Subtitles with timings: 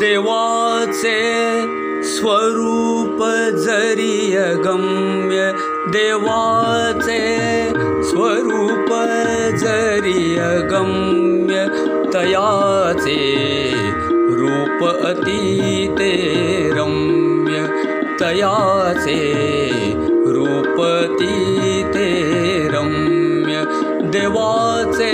[0.00, 1.20] देवाचे
[2.08, 3.22] स्वरूप
[3.64, 5.50] जरी अगम्य
[5.92, 7.18] देवाचे
[8.10, 8.92] स्वरूप
[9.62, 11.66] जरी अगम्य
[12.14, 13.16] तयाचे
[14.40, 16.12] रूप अतीते
[16.76, 17.66] रम्य
[18.20, 19.18] तयाचे
[20.34, 22.08] रूपतीते
[22.74, 23.64] रम्य
[24.12, 25.12] देवाचे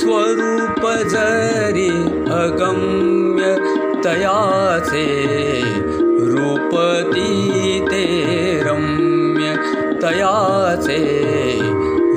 [0.00, 1.88] स्वरूप जरी
[2.34, 3.54] अगम्य
[4.04, 5.06] तयाचे
[6.30, 8.04] रूपतीते
[8.64, 9.54] रम्य
[10.02, 10.98] तयाचे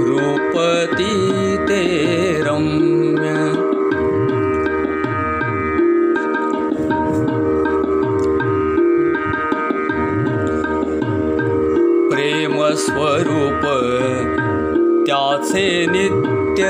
[0.07, 1.81] रूपतीते
[2.45, 3.35] रम्य।
[12.77, 13.63] स्वरूप
[15.05, 16.63] त्याचे नित्य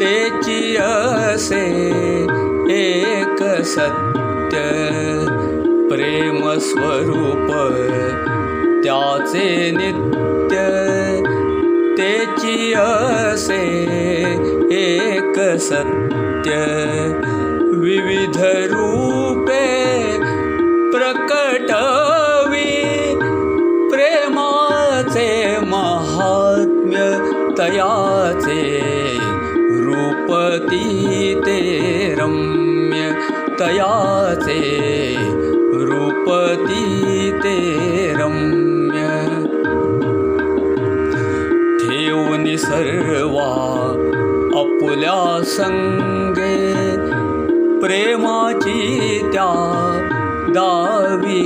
[0.00, 1.64] तेची असे
[2.70, 4.58] एक सत्य
[5.90, 7.50] प्रेम स्वरूप
[8.84, 10.58] त्याचे नित्य
[11.98, 13.62] तेची असे
[14.76, 16.56] एक सत्य
[17.80, 18.38] विविध
[18.72, 19.66] रूपे
[20.92, 21.70] प्रकट
[25.70, 27.02] महात्म्य
[27.58, 29.29] तयाचे
[29.90, 31.60] रूपतीते
[32.18, 33.10] रम्य
[33.60, 34.60] तयाचे
[35.90, 37.56] रूपतीते
[38.18, 39.06] रम्य।
[41.80, 43.50] ठेवनि सर्वा
[44.60, 46.56] अपुल्या संगे
[47.80, 49.50] प्रेमाची त्या
[50.54, 51.42] दावी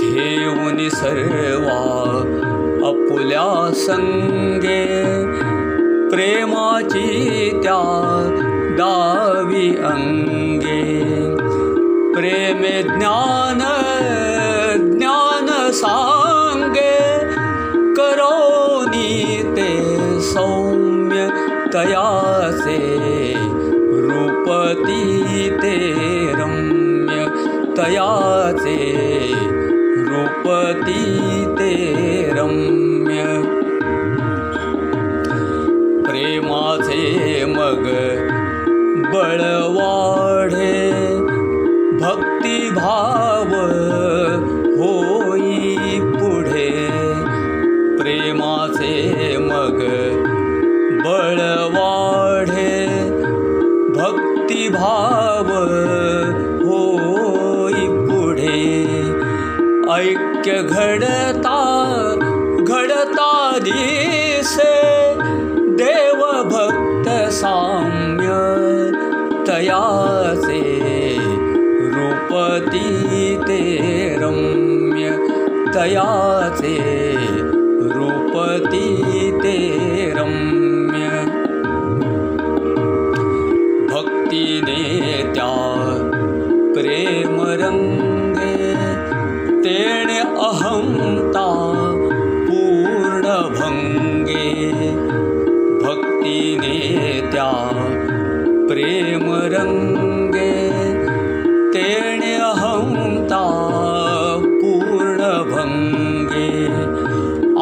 [0.00, 1.80] ठेवनि सर्वा
[2.88, 4.82] अपुल्या संगे
[6.14, 7.78] प्रेमाची त्या
[8.78, 10.82] दावी अंगे
[12.14, 13.58] प्रेमे ज्ञान
[14.90, 15.48] ज्ञान
[15.78, 16.92] सांगे
[17.96, 19.66] करोनी ते
[20.22, 21.26] सौम्य
[21.74, 22.78] तयासे।
[24.06, 25.76] रूपती ते
[26.38, 27.26] रम्य
[27.78, 28.78] तयाचे
[30.06, 31.74] रूपतीते
[32.32, 33.22] रम्य
[37.44, 37.84] मग
[39.14, 40.90] बळवाढे
[41.92, 43.54] भक्तिभाव
[44.80, 46.88] होई पुढे.
[47.98, 49.78] प्रेमाचे मग
[51.04, 52.86] बळवाढे
[53.88, 55.24] भक्तिभाव
[59.94, 61.58] ऐक्य घडता
[62.58, 64.13] घडता दिसे
[72.58, 73.60] ते
[74.18, 75.10] रम्य
[75.74, 76.78] तयाचे
[77.94, 78.86] रूपती
[79.30, 79.56] ते
[80.16, 81.08] रम्य।
[83.94, 84.82] भक्तीने
[85.34, 85.52] त्या
[86.74, 88.56] प्रेमरङ्गे
[89.64, 91.46] तेणे अहंता
[92.48, 93.70] पूर्णभङ्गे।
[95.84, 96.78] भक्तिने
[97.32, 97.50] त्या
[98.68, 100.52] प्रेमरङ्गे
[101.74, 102.13] तेणे
[105.64, 106.48] पूर्णभङ्गे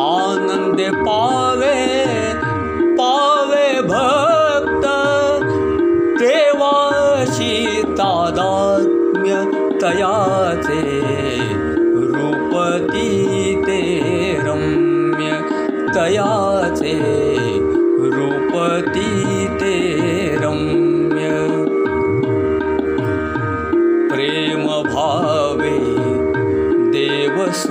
[0.02, 1.74] आनन्दे पावे
[2.98, 4.86] पावे भक्त
[6.22, 7.54] देवाशी
[8.00, 9.36] तादात्म्य
[9.82, 10.80] तयाचे
[12.14, 13.80] रूपतीते
[14.46, 15.30] रम्य
[15.96, 16.96] तयाचे
[18.16, 19.31] रूपतीते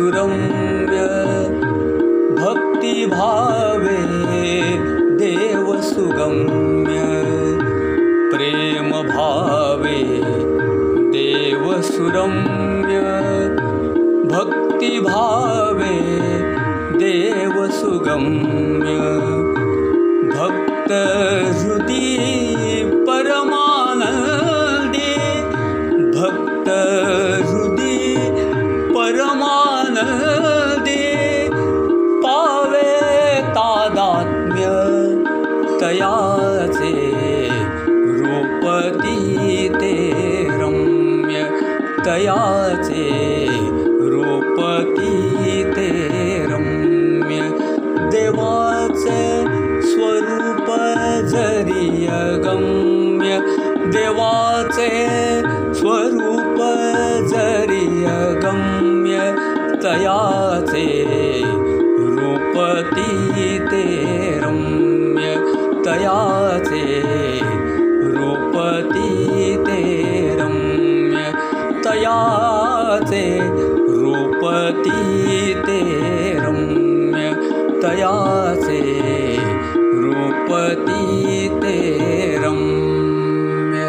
[0.01, 1.01] देवसुरम्य
[2.37, 3.97] भक्तिभावे
[5.21, 7.01] देवसुगम्य
[8.31, 9.99] प्रेमभावे
[11.15, 12.97] देवसुरम्य
[14.33, 15.95] भक्तिभावे
[17.03, 18.97] देवसुगम्य
[20.35, 22.09] भक्तहृदि
[35.81, 36.91] तयाचे
[38.17, 39.93] रूपतीते
[40.49, 41.39] रम्य
[42.05, 43.05] तयाचे
[44.11, 45.87] रूपतीते
[46.51, 47.39] रम्य
[48.11, 49.23] देवाचे
[49.87, 50.69] स्वरूप
[51.31, 53.39] जरी अगम्य
[53.95, 54.89] देवाचे
[55.79, 56.61] स्वरूप
[57.33, 57.85] जरी
[58.43, 59.31] गम्य
[59.83, 61.20] तयाचे
[80.71, 81.75] रूपती ते
[82.37, 83.87] रम्य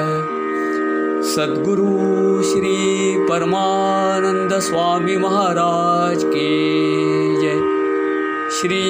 [1.25, 6.49] सद्गुरु श्री परमानंद स्वामी महाराज के
[7.41, 7.61] जय।
[8.51, 8.83] श्री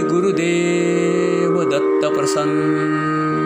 [0.00, 3.43] गुरुदेव दत्त प्रसन्न